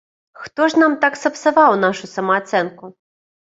Хто 0.43 0.61
ж 0.73 0.79
нам 0.83 0.95
так 1.03 1.19
сапсаваў 1.23 1.77
нашу 1.85 2.11
самаацэнку? 2.15 2.91